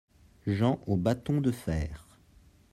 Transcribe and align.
Jean 0.47 0.79
au 0.87 0.97
bâton 0.97 1.41
de 1.41 1.51
fer. 1.51 2.07